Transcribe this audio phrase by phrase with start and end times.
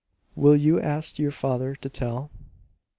[0.35, 2.31] "Will you ask your father to tell?"